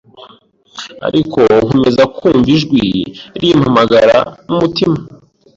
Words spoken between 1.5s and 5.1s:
nkomeza kumva ijwi rimpamagara mu mutima